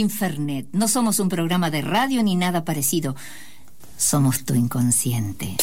[0.00, 0.66] Infernet.
[0.72, 3.14] No somos un programa de radio ni nada parecido.
[3.96, 5.56] Somos tu inconsciente.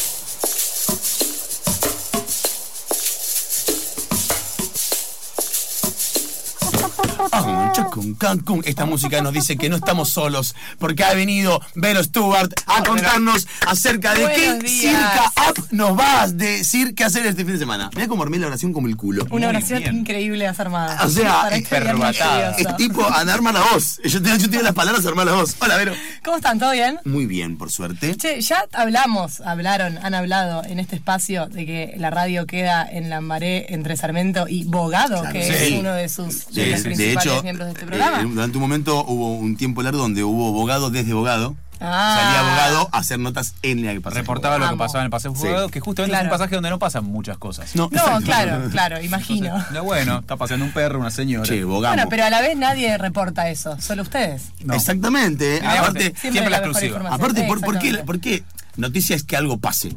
[8.18, 8.62] Cancún.
[8.64, 13.46] Esta música nos dice que no estamos solos, porque ha venido Vero Stewart a contarnos
[13.66, 14.96] acerca de qué días.
[14.96, 17.90] circa up nos va a decir qué hacer este fin de semana.
[17.94, 19.26] Mira cómo armé la oración como el culo.
[19.30, 19.96] Una oración bien.
[19.98, 21.04] increíble desarmada.
[21.04, 21.48] O sea.
[21.48, 24.00] Es tipo a armar la voz.
[24.04, 25.56] Yo tengo, yo tengo las palabras a armar la voz.
[25.60, 25.92] Hola, Vero.
[26.24, 26.58] ¿Cómo están?
[26.58, 26.98] ¿Todo bien?
[27.04, 28.16] Muy bien, por suerte.
[28.16, 33.10] Che, ya hablamos, hablaron, han hablado en este espacio de que la radio queda en
[33.10, 35.74] Lambaré entre Sarmiento y Bogado, Claro, que sí.
[35.74, 38.20] es uno de sus de De, los de principales hecho, miembros de este programa.
[38.22, 41.56] eh, durante un momento hubo un tiempo largo donde hubo abogado desde abogado.
[41.80, 42.16] Ah.
[42.20, 44.20] Salía abogado a hacer notas en la que pasaba.
[44.20, 45.42] Reportaba lo que pasaba en el paseo Sí.
[45.42, 46.24] jugado, que justamente es Claro.
[46.26, 47.76] un pasaje donde no pasan muchas cosas.
[47.76, 49.64] No, No, claro, claro, imagino.
[49.72, 51.44] No, bueno, está paseando un perro, una señora.
[51.46, 51.62] Che.
[51.62, 54.46] Bueno, pero a la vez nadie reporta eso, solo ustedes.
[54.64, 54.74] No.
[54.74, 55.60] Exactamente.
[55.64, 57.00] Aparte, Siempre, Siempre la exclusiva.
[57.14, 58.42] aparte ¿por, por qué, por qué
[58.76, 59.94] noticia es que algo pase?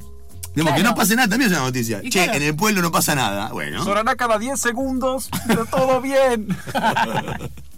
[0.53, 2.01] Digamos, que no pase nada también es una noticia.
[2.03, 2.33] Y che, claro.
[2.37, 3.47] en el pueblo no pasa nada.
[3.53, 3.83] Bueno.
[3.85, 6.47] Sonará cada 10 segundos, pero todo bien.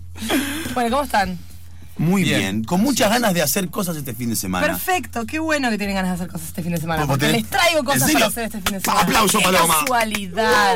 [0.73, 1.37] Bueno, ¿cómo están?
[1.97, 2.39] Muy bien.
[2.39, 2.63] Bien.
[2.63, 4.65] Con muchas ganas de hacer cosas este fin de semana.
[4.65, 7.05] Perfecto, qué bueno que tienen ganas de hacer cosas este fin de semana.
[7.05, 9.01] Porque tenés- les traigo ¿En cosas para hacer este fin de semana.
[9.01, 9.75] Aplauso, Qué Paloma.
[9.81, 10.75] casualidad.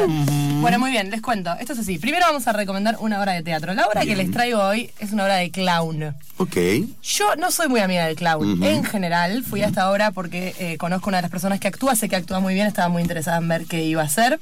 [0.61, 1.53] Bueno, muy bien, les cuento.
[1.59, 1.97] Esto es así.
[1.97, 3.73] Primero vamos a recomendar una obra de teatro.
[3.73, 6.15] La obra que les traigo hoy es una obra de clown.
[6.37, 6.55] Ok.
[7.01, 8.61] Yo no soy muy amiga del clown.
[8.63, 11.95] En general, fui a esta obra porque eh, conozco una de las personas que actúa,
[11.95, 14.39] sé que actúa muy bien, estaba muy interesada en ver qué iba a hacer.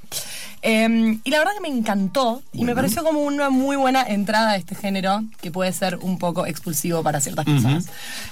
[0.62, 4.52] Eh, y la verdad que me encantó y me pareció como una muy buena entrada
[4.52, 7.86] a este género que puede ser un poco expulsivo para ciertas personas.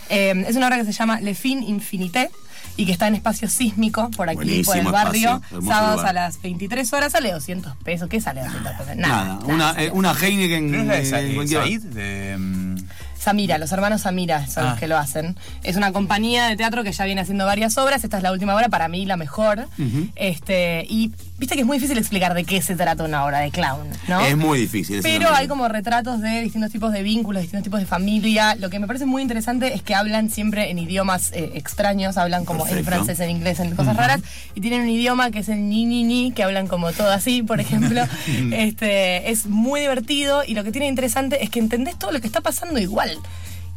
[0.10, 2.30] Eh, es una obra que se llama Le Fin Infinité.
[2.76, 5.36] Y que está en espacio sísmico por aquí, por el barrio.
[5.36, 6.10] espacio, sábados lugar.
[6.10, 7.12] a las 23 horas.
[7.12, 8.10] Sale 200 pesos.
[8.10, 8.96] ¿Qué sale 200 pesos?
[8.96, 9.24] Nada.
[9.26, 9.40] Nada.
[9.46, 10.72] Una, eh, una Heineken.
[10.72, 11.64] ¿No es la de eh, Sa- cualquiera.
[11.66, 11.82] Said?
[11.84, 12.76] De, mm,
[13.20, 14.78] Samira, los hermanos Samira son los Ah.
[14.80, 15.38] que lo hacen.
[15.62, 18.04] Es una compañía de teatro que ya viene haciendo varias obras.
[18.04, 19.68] Esta es la última obra, para mí la mejor.
[20.16, 21.12] este Y
[21.44, 24.22] viste que es muy difícil explicar de qué se trata una obra de clown, ¿no?
[24.22, 25.02] Es muy difícil.
[25.04, 28.56] Pero hay como retratos de distintos tipos de vínculos, distintos tipos de familia.
[28.56, 32.46] Lo que me parece muy interesante es que hablan siempre en idiomas eh, extraños, hablan
[32.46, 34.22] como en francés, en inglés, en cosas raras,
[34.56, 37.44] y tienen un idioma que es el ni ni ni, que hablan como todo así,
[37.44, 38.04] por ejemplo.
[38.54, 42.28] este Es muy divertido y lo que tiene interesante es que entendés todo lo que
[42.28, 43.20] está pasando igual.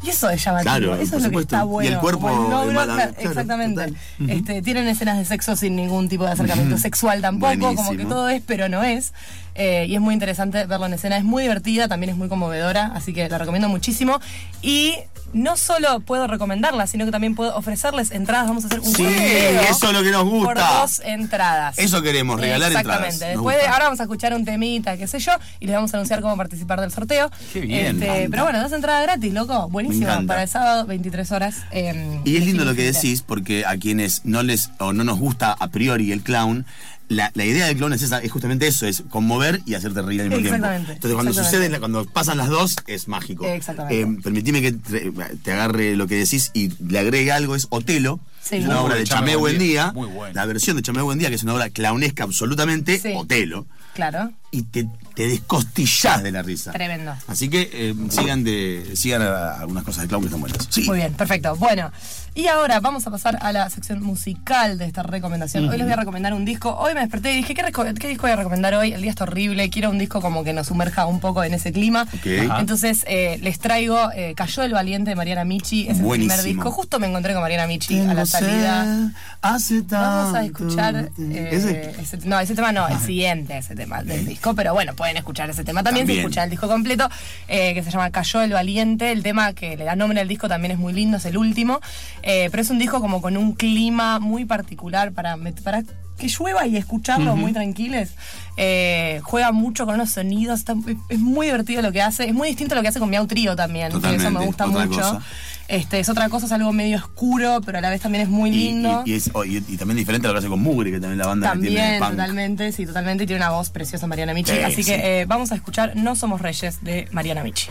[0.06, 1.90] Y eso es llamativo, Claro, eso es lo que está Y bueno.
[1.90, 3.92] el cuerpo como logro, mala- claro, exactamente.
[4.28, 8.28] este, tienen escenas de sexo sin ningún tipo de acercamiento sexual tampoco, como que todo
[8.28, 9.12] es, pero no es.
[9.56, 11.16] Eh, y es muy interesante verlo en escena.
[11.16, 14.20] Es muy divertida, también es muy conmovedora, así que la recomiendo muchísimo.
[14.62, 14.94] Y
[15.32, 18.48] no solo puedo recomendarla, sino que también puedo ofrecerles entradas.
[18.48, 20.46] Vamos a hacer un Sí, eso es lo que nos gusta.
[20.46, 21.78] Por dos entradas.
[21.78, 23.14] Eso queremos, regalar Exactamente.
[23.14, 23.38] entradas.
[23.38, 23.72] Gusta.
[23.72, 26.36] ahora vamos a escuchar un temita, qué sé yo, y les vamos a anunciar cómo
[26.36, 27.30] participar del sorteo.
[27.52, 28.02] Qué bien.
[28.02, 29.68] Este, pero bueno, dos entradas gratis, loco.
[29.68, 30.26] Buenísimo.
[30.26, 31.56] Para el sábado, 23 horas.
[31.70, 35.18] en Y es lindo lo que decís, porque a quienes no les o no nos
[35.18, 36.66] gusta a priori el clown,
[37.08, 40.22] la, la idea del clown es esa, es justamente eso, es conmover y hacerte reír
[40.22, 40.56] al mismo tiempo.
[40.56, 43.46] Exactamente, Entonces cuando sucede, cuando pasan las dos, es mágico.
[43.46, 44.00] Exactamente.
[44.00, 45.12] Eh, permitime que te,
[45.42, 48.20] te agarre lo que decís y le agregue algo, es Otelo.
[48.42, 48.56] Sí.
[48.56, 49.92] Es una Muy obra de Chamé Buen Día.
[49.92, 50.34] Muy bueno.
[50.34, 53.12] La versión de Chamé Buen Día, que es una obra clownesca absolutamente, Sí.
[53.16, 53.66] Otelo.
[53.94, 54.32] Claro.
[54.50, 56.72] Y te, te descostillás de la risa.
[56.72, 57.14] Tremendo.
[57.26, 60.58] Así que eh, sigan de sigan a- algunas cosas de clown que están buenas.
[60.70, 60.82] Sí.
[60.84, 61.56] Muy bien, perfecto.
[61.56, 61.90] Bueno,
[62.34, 65.68] y ahora vamos a pasar a la sección musical de esta recomendación.
[65.70, 66.76] Hoy les voy a recomendar un disco.
[66.76, 67.62] Hoy me desperté y dije, ¿qué,
[68.08, 68.92] disco voy a recomendar hoy?
[68.92, 71.72] El día está horrible, quiero un disco como que nos sumerja un poco en ese
[71.72, 72.02] clima.
[72.02, 72.50] Ok.
[72.50, 72.60] Ajá.
[72.60, 75.88] Entonces eh, les traigo eh, Cayó el Valiente de Mariana Michi.
[75.88, 76.36] Es el Buenísimo.
[76.36, 76.70] primer disco.
[76.72, 79.12] Justo me encontré con Mariana Michi a la salida.
[79.40, 81.10] hace Vamos a tanto escuchar.
[81.18, 84.54] eh, Ese- ese- no, ese tema no, el siguiente, ese tema del disco.
[84.54, 86.16] Pero bueno, pueden escuchar ese tema también, También.
[86.16, 87.08] si escuchan el disco completo,
[87.46, 89.12] eh, que se llama Cayó el Valiente.
[89.12, 91.80] El tema que le da nombre al disco también es muy lindo, es el último.
[92.24, 95.82] Eh, pero es un disco como con un clima muy particular para, para
[96.18, 98.14] que llueva y escucharlo muy tranquiles.
[98.56, 100.74] Eh, juega mucho con unos sonidos, está-
[101.08, 102.24] es muy divertido lo que hace.
[102.28, 104.66] Es muy distinto a lo que hace con Miau Trío también, que eso me gusta
[104.66, 104.88] mucho.
[104.88, 105.20] cosa.
[105.68, 108.50] Este, es otra cosa, es algo medio oscuro, pero a la vez también es muy
[108.50, 109.02] lindo.
[109.04, 111.00] y- y es- oh, y- y también diferente a lo que hace con Mugre, que
[111.00, 112.10] también la banda que tiene También, punk.
[112.12, 113.24] totalmente, sí, totalmente.
[113.24, 114.52] Y tiene una voz preciosa Mariana Michi.
[114.52, 114.92] Sí, así sí.
[114.92, 117.66] que eh, vamos a escuchar No Somos Reyes de Mariana Michi.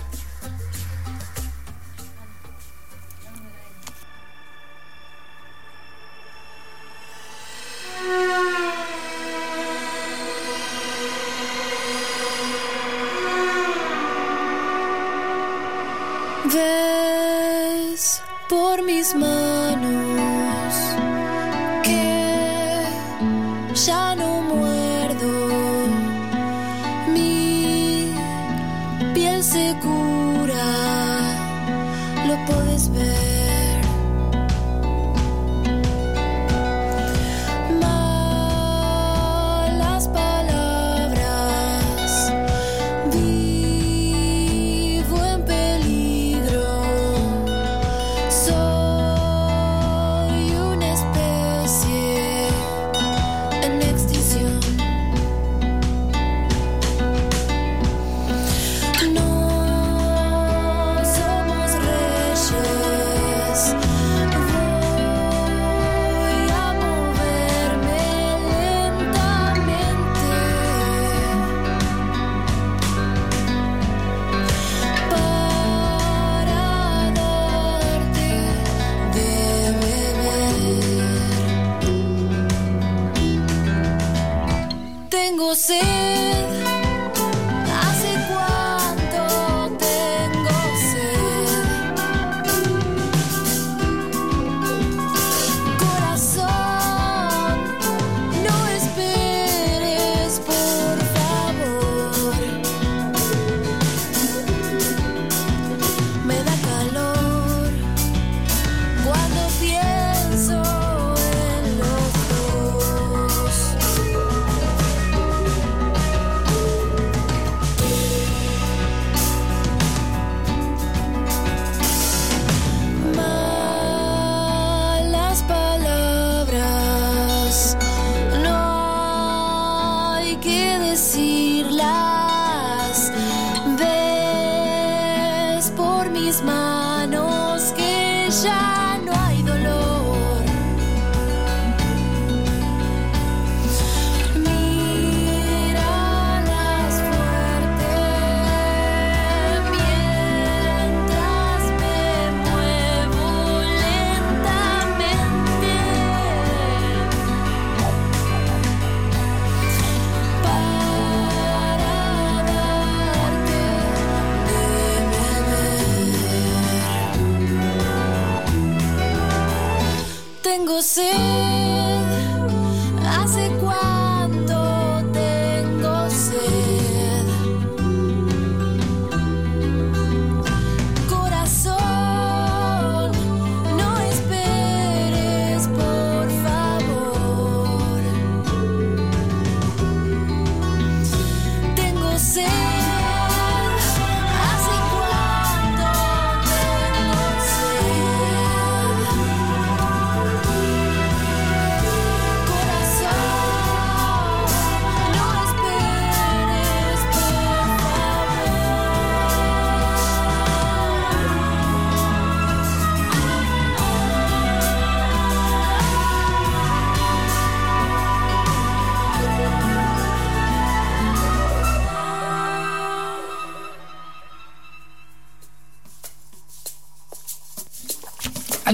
[23.76, 24.25] Ya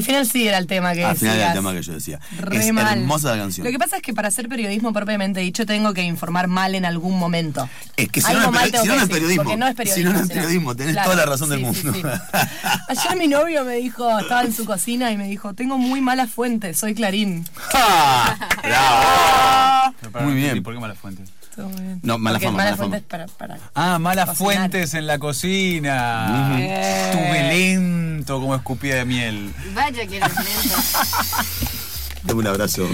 [0.01, 2.19] Al final sí era el tema que Al final era el tema que yo decía.
[2.39, 2.97] Re es mal.
[2.99, 3.65] hermosa la canción.
[3.65, 6.85] Lo que pasa es que para hacer periodismo propiamente dicho tengo que informar mal en
[6.85, 7.69] algún momento.
[7.97, 9.43] Es que si no, es si no no es periodismo.
[9.43, 10.11] porque no es Si periodismo.
[10.11, 11.79] no, no es periodismo, tenés toda la razón del mundo.
[11.93, 12.01] sí, sí.
[12.89, 16.25] Ayer mi novio me dijo, estaba en su cocina y me dijo, tengo muy mala
[16.27, 17.45] fuente, soy Clarín.
[17.53, 18.37] ¡Ja!
[18.63, 19.90] ¡Bravo!
[20.11, 20.61] Para- Muy bien.
[20.63, 21.23] ¿Por qué mala fuente?
[21.55, 21.99] Todo muy bien.
[22.03, 23.25] No, mala Porque fama, Mala mala fuente fama.
[23.25, 23.69] es para, para.
[23.75, 24.55] Ah, malas Cocinar.
[24.55, 26.57] fuentes en la cocina.
[26.59, 29.53] Estuve lento como escupida de miel.
[29.73, 30.75] Vaya que eres lento.
[32.23, 32.87] Dame un abrazo.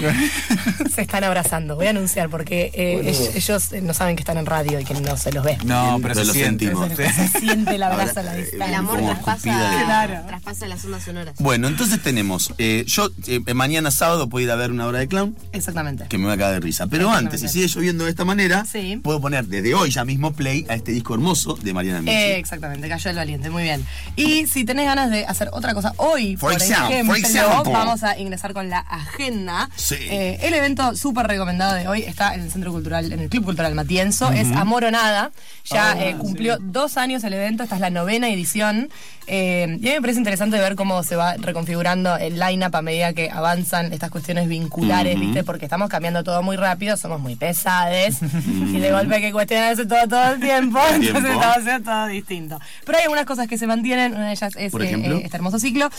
[0.94, 1.76] Se están abrazando.
[1.76, 4.84] Voy a anunciar porque eh, ellos, ellos, eh, no saben que están en radio y
[4.84, 5.58] que no se los ve.
[5.64, 6.66] No, pero Pero se lo siente.
[6.66, 6.90] sentimos.
[6.96, 8.66] Se siente el abrazo Ahora, a la eh, distancia.
[8.68, 10.14] El amor traspasa, de- Claro.
[10.26, 11.34] traspasa las ondas sonoras.
[11.38, 12.52] Bueno, entonces tenemos.
[12.58, 16.06] eh, yo eh, mañana sábado puedo ir a ver una obra de clown Exactamente.
[16.08, 16.86] que me va a caer de risa.
[16.86, 18.96] Pero antes, si sigue lloviendo de esta manera, Sí.
[19.02, 22.16] puedo poner desde hoy ya mismo play a este disco hermoso de Mariana Michi.
[22.16, 23.84] Eh, exactamente, cayó el valiente, muy bien.
[24.16, 27.72] Y si tenés ganas de hacer otra cosa hoy, For por example, ejemplo, for example.
[27.72, 28.78] vamos a ingresar con la
[29.18, 29.68] agenda.
[29.76, 29.96] Sí.
[29.98, 33.44] Eh, el evento súper recomendado de hoy está en el Centro Cultural, en el Club
[33.44, 35.30] Cultural Matienzo, es Amor o Nada.
[35.64, 38.90] Ya Ah, eh, cumplió dos años el evento, esta es la novena edición.
[39.26, 42.82] Eh, y a mí me parece interesante ver cómo se va reconfigurando el line-up a
[42.82, 45.44] medida que avanzan estas cuestiones vinculares, ¿viste?
[45.44, 49.86] Porque estamos cambiando todo muy rápido, somos muy pesades y de golpe hay que cuestionarse
[49.86, 51.28] todo todo el tiempo, entonces tiempo.
[51.30, 52.60] estamos haciendo todo distinto.
[52.84, 55.58] Pero hay algunas cosas que se mantienen, una de ellas es Por eh, este hermoso
[55.58, 55.90] ciclo.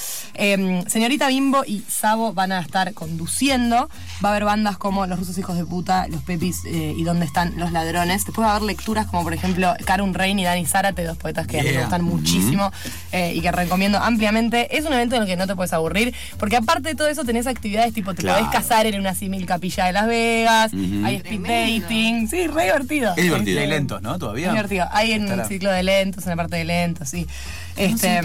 [0.88, 3.90] Señorita Bimbo y Sabo van a estar con conduciendo.
[4.24, 7.26] Va a haber bandas como Los Rusos Hijos de Puta, Los Pepis eh, y Dónde
[7.26, 8.26] Están los Ladrones.
[8.26, 11.48] Después va a haber lecturas como, por ejemplo, Karun Rain y Dani Zárate, dos poetas
[11.48, 12.72] que me gustan muchísimo
[13.12, 14.78] eh, y que recomiendo ampliamente.
[14.78, 17.24] Es un evento en el que no te puedes aburrir, porque aparte de todo eso
[17.24, 18.40] tenés actividades tipo, te Claro.
[18.46, 23.14] podés casar en una símil capilla de Las Vegas, hay speed dating, sí, re divertido.
[23.16, 23.60] Es divertido.
[23.60, 24.20] Y hay lentos, ¿no?
[24.20, 24.48] Todavía.
[24.48, 24.88] Es divertido.
[24.92, 25.44] Hay en Estará.
[25.44, 27.26] un ciclo de lentos, en la parte de lentos, sí.
[27.80, 28.22] Este,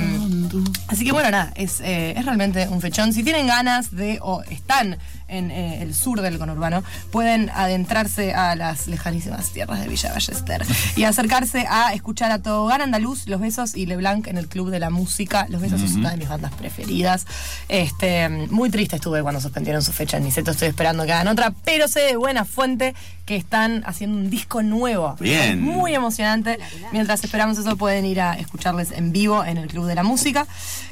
[0.89, 3.13] así que bueno, nada, es, eh, es realmente un fechón.
[3.13, 8.57] Si tienen ganas de, o están en eh, el sur del conurbano, pueden adentrarse a
[8.57, 10.65] las lejanísimas tierras de Villa Ballester
[10.97, 14.81] y acercarse a escuchar a Tobogán Andaluz, Los Besos y Leblanc en el Club de
[14.81, 15.47] la Música.
[15.49, 17.27] Los Besos es una de mis bandas preferidas.
[17.69, 21.55] Este, muy triste estuve cuando suspendieron su fecha en Niceto, estoy esperando que hagan otra,
[21.65, 22.95] pero sé de buena fuente
[23.25, 25.17] que están haciendo un disco nuevo.
[25.19, 25.61] Bien.
[25.63, 26.59] Muy emocionante.
[26.93, 30.47] Mientras esperamos eso, pueden ir a escucharles en vivo en el Club de la Música.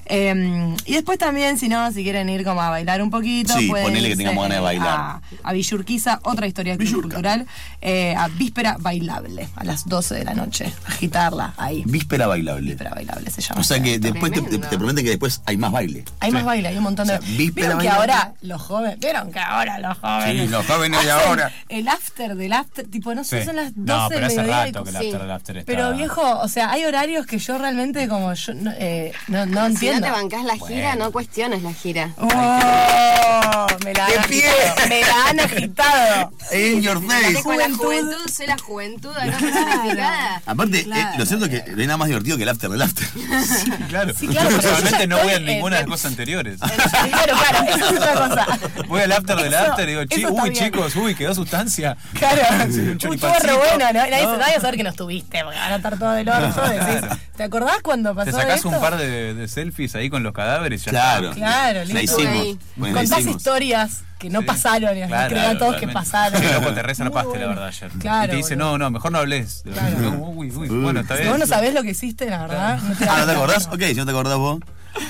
[0.07, 3.69] Eh, y después también, si no, si quieren ir como a bailar un poquito, Sí,
[3.69, 4.89] pueden ponele que tengamos ganas de bailar.
[4.99, 7.03] A, a Villurquiza, otra historia Villurca.
[7.09, 7.47] cultural,
[7.81, 10.73] eh, a Víspera Bailable, a las 12 de la noche.
[10.87, 11.83] Agitarla ahí.
[11.87, 12.69] Víspera bailable.
[12.71, 13.61] Víspera Bailable se llama.
[13.61, 16.05] O sea que después te, te- prometen que después hay más baile.
[16.21, 17.15] Hay más baile, hay un montón de.
[17.15, 18.13] O sea, víspera ¿Vieron que bailable.
[18.13, 18.99] ahora los jóvenes.
[19.01, 20.43] ¿Vieron que ahora los jóvenes.
[20.43, 21.53] Sí, los jóvenes de ahora.
[21.69, 23.47] El after del after, tipo, no sé, Sí.
[23.47, 25.73] son las 12 No, pero hace del rato que el after, el after está.
[25.73, 29.65] Pero viejo, o sea, hay horarios que yo realmente como yo no, eh, no, no
[29.95, 32.11] Si no te bancás la gira, no cuestiones la gira.
[32.17, 34.49] Oh, me la han ¡De pie!
[34.49, 34.89] agitado.
[34.89, 36.33] Me la han agitado.
[36.53, 37.43] In your face.
[37.43, 38.29] Con la Juventud.
[38.33, 40.43] soy la juventud acá personificada.
[40.47, 41.19] Aparte, eh, Claro.
[41.19, 43.07] lo cierto es que no hay nada más divertido que el after del after.
[43.89, 44.13] Claro.
[44.19, 46.59] Sí, claro, Yo ya no voy a eh, ninguna de eh, las cosas anteriores.
[46.61, 48.47] Claro, claro, eso es otra cosa.
[48.89, 50.65] Voy al after del after y digo, chi, uy, bien.
[50.65, 51.97] chicos, uy, quedó sustancia.
[52.19, 53.93] Claro, Sí, un Uy, estuvo re bueno, ¿no?
[53.93, 54.37] Nadie, No.
[54.39, 56.63] nadie va a saber que no estuviste, porque van a estar todos del orto.
[56.63, 58.69] Decís, ¿te acordás cuando pasó Te sacás esto?
[58.69, 61.29] un par de, de selfies ahí con los cadáveres ya Claro.
[61.31, 61.37] está.
[61.37, 62.19] Claro, La listo.
[62.21, 62.43] hicimos.
[62.43, 62.59] Ahí.
[62.77, 63.37] Bueno, la Contás hicimos.
[63.37, 64.47] historias que no Sí.
[64.47, 66.41] pasaron Claro, crean todos que pasaron.
[66.41, 67.91] Qué loco, te reza la verdad, ayer.
[67.99, 68.73] Claro, y te dice, boludo.
[68.73, 69.63] no, no, mejor no hables.
[69.65, 70.11] Claro.
[70.35, 71.33] Uy, uy, bueno, está Si bien.
[71.33, 72.79] vos no sabés lo que hiciste, la verdad.
[73.09, 73.67] Ah, ¿no te acordás?
[73.73, 74.61] Ok, si no te acordás vos,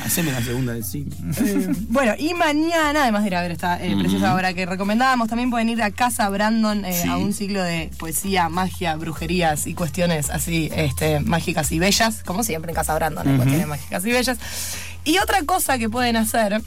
[0.05, 1.07] haceme la segunda del sí.
[1.39, 5.29] Eh, bueno, y mañana, además de ir a ver esta eh, preciosa obra que recomendábamos,
[5.29, 7.09] también pueden ir a Casa Brandon eh, Sí.
[7.09, 12.45] a un ciclo de poesía, magia, brujerías y cuestiones así este, mágicas y bellas, como
[12.45, 14.39] siempre en Casa Brandon hay cuestiones mágicas y bellas.
[15.05, 16.63] Y otra cosa que pueden hacer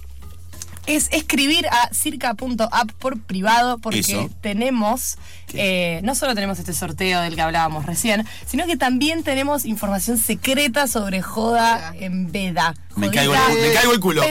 [0.88, 4.30] es escribir a circa.app por privado porque Eso.
[4.42, 5.18] tenemos,
[5.54, 10.18] eh, no solo tenemos este sorteo del que hablábamos recién, sino que también tenemos información
[10.18, 12.74] secreta sobre joda en veda.
[12.96, 14.22] Me caigo el- me caigo el culo.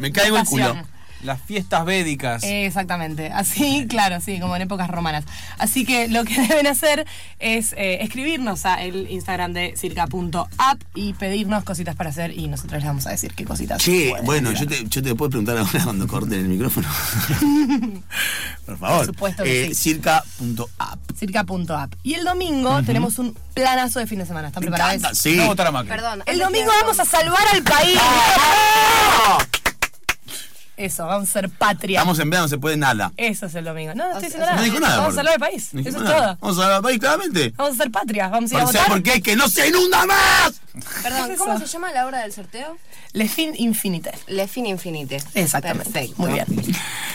[0.00, 0.76] Me caigo el culo.
[1.22, 2.42] Las fiestas védicas.
[2.44, 5.24] Eh, Exactamente, así, claro, sí, como en épocas romanas.
[5.58, 7.06] Así que lo que deben hacer
[7.38, 12.80] es eh, escribirnos a el Instagram de circa.app y pedirnos cositas para hacer y nosotros
[12.80, 13.82] les vamos a decir qué cositas.
[13.84, 16.88] Pueden bueno, yo te, yo te puedo preguntar ahora cuando corten el micrófono.
[18.66, 18.96] Por favor.
[18.98, 19.90] Por supuesto que Eh, sí.
[19.90, 20.98] Circa.app.
[21.18, 21.94] Circa.app.
[22.02, 24.48] Y el domingo tenemos un planazo de fin de semana.
[24.48, 24.94] ¿Están Me preparados?
[24.96, 25.34] encanta, sí.
[25.36, 25.88] No votar a Macri.
[25.90, 26.22] Perdón.
[26.26, 27.98] El domingo vamos a salvar al país.
[28.00, 29.38] ¡Ah!
[30.84, 31.98] Eso, vamos a ser patria.
[32.00, 33.12] Estamos en veda, no se puede nada.
[33.16, 33.94] Eso es el domingo.
[33.94, 34.56] No, no estoy O diciendo nada.
[34.56, 34.96] No dijo nada.
[34.96, 35.68] Vamos a por- salvar el país.
[35.74, 36.16] No Eso es nada.
[36.16, 36.38] todo.
[36.40, 37.52] Vamos a salvar el país, claramente.
[37.56, 38.28] Vamos a ser patria.
[38.28, 38.88] Vamos a ir a Por, votar.
[38.88, 40.52] porque hay que no se inunda más.
[41.02, 42.78] Perdón, ¿Qué ¿cómo se llama la obra del sorteo?
[43.12, 44.12] Le fin infinite.
[44.28, 45.18] Le fin infinite.
[45.34, 45.90] Exactamente.
[45.90, 46.22] Perfecto.
[46.22, 46.46] Muy bien.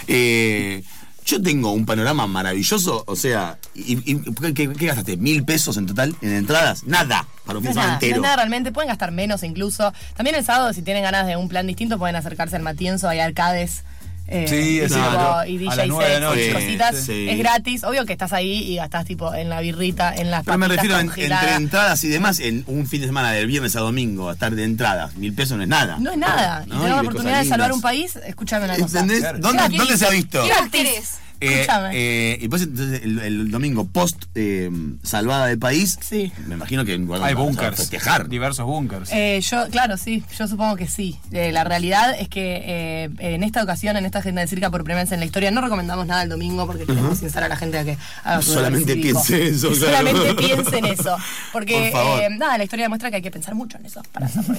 [0.08, 0.84] Eh,
[1.26, 4.22] yo tengo un panorama maravilloso, o sea, y, y-
[4.54, 5.18] ¿qué, qué- gastaste?
[5.18, 6.84] ¿Mil pesos en total en entradas?
[6.84, 8.22] Nada, para un No nada, entero.
[8.22, 9.92] nada realmente, pueden gastar menos incluso.
[10.16, 13.20] También el sábado, si tienen ganas de un plan distinto, pueden acercarse al Matienzo, hay
[13.20, 13.84] arcades.
[14.28, 15.44] Eh, Sí, y tipo.
[15.48, 16.96] Y DJ sets la y cositas.
[16.98, 17.28] Sí.
[17.30, 17.84] Es gratis.
[17.84, 20.96] Obvio que estás ahí y gastás tipo en la birrita, en las Pero me refiero
[21.00, 24.34] en- entre entradas y demás, en un fin de semana del viernes a domingo, a
[24.34, 25.16] estar de entradas.
[25.16, 25.98] Mil pesos no es nada.
[26.00, 26.64] No es nada.
[26.66, 26.76] Y ¿No?
[26.86, 27.76] Y la de oportunidad de salvar lindas.
[27.76, 28.16] un país.
[28.26, 29.00] Escúchame una cosa.
[29.00, 29.20] ¿Entendés?
[29.20, 29.40] Claro.
[29.40, 29.78] ¿Dónde, Gratis.
[29.78, 30.44] ¿Dónde se ha visto?
[30.44, 31.12] ¿Qué Gratis.
[31.42, 31.90] Eh, Escúchame.
[31.94, 34.70] eh, y pues entonces el, el domingo post eh,
[35.04, 36.32] salvada del país, Sí.
[36.48, 37.78] me imagino que en Hay bunkers.
[37.78, 38.30] festejar.
[38.30, 39.10] Diversos bunkers.
[39.12, 41.18] Eh, yo, claro, sí, yo supongo que sí.
[41.32, 44.84] Eh, la realidad es que eh, en esta ocasión, en esta agenda de circa por
[44.84, 47.56] primera vez en la historia, no recomendamos nada el domingo porque queremos instar a la
[47.58, 49.98] gente a que haga Solamente piense eso, Y claro.
[49.98, 51.18] Solamente piense en eso.
[51.52, 54.26] Porque, Por eh, nada, la historia demuestra que hay que pensar mucho en eso para
[54.28, 54.56] hacerlo.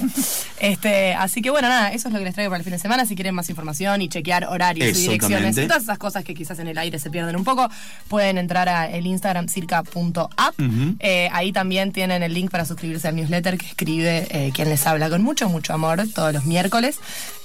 [0.59, 2.79] este, así que bueno, nada, eso es lo que les traigo para el fin de
[2.79, 3.05] semana.
[3.05, 6.59] Si quieren más información y chequear horarios y direcciones y todas esas cosas que quizás
[6.59, 7.69] en el aire se pierden un poco,
[8.07, 10.55] pueden entrar a el Instagram circa.app.
[10.99, 14.85] Eh, ahí también tienen el link para suscribirse al newsletter que escribe eh, quien les
[14.87, 16.97] habla con mucho, mucho amor todos los miércoles.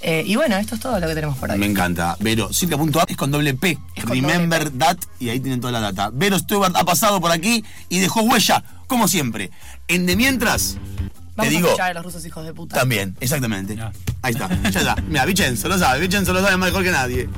[0.03, 1.59] Eh, y bueno, esto es todo lo que tenemos por hoy.
[1.59, 2.17] Me encanta.
[2.21, 3.79] Vero, circa.app es con doble P.
[3.95, 4.97] Es con Remember doble that.
[5.21, 6.11] Y ahí tienen toda la data.
[6.13, 9.51] Vero Stewart ha pasado por aquí y dejó huella, como siempre.
[9.89, 10.77] En de mientras,
[11.35, 11.67] Vamos te a digo.
[11.69, 12.77] escuchar a los rusos hijos de puta.
[12.77, 13.77] También, exactamente.
[13.77, 13.93] Ya.
[14.23, 14.97] Ahí está, ya está.
[15.09, 17.29] Mira, Vicenzo lo sabe, Vicenzo lo sabe mejor que nadie.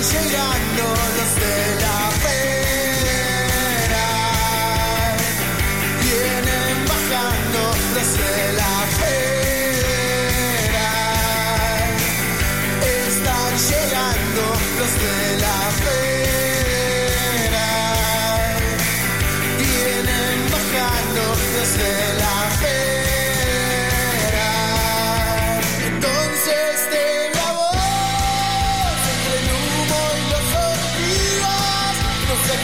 [0.00, 2.07] llegando los de la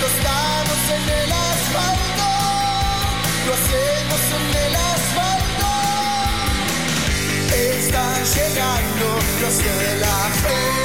[0.00, 2.28] tostamos en el asfalto,
[3.46, 5.68] lo hacemos en el asfalto.
[7.54, 9.06] Está llegando,
[9.40, 10.83] lo hace la fe.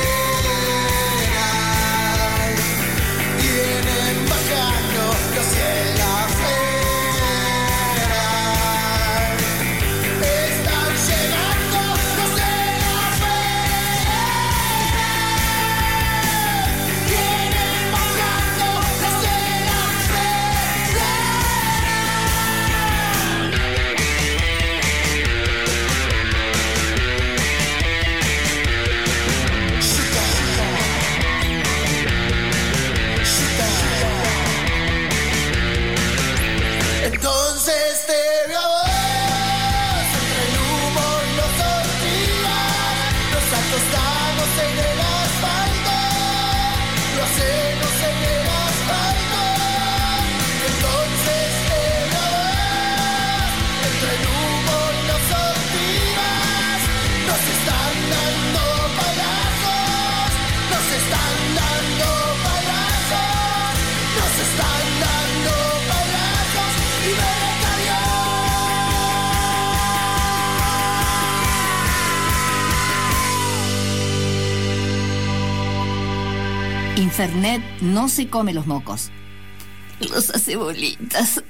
[77.19, 79.11] Infernet no se come los mocos.
[79.99, 81.43] Los hace bolitas.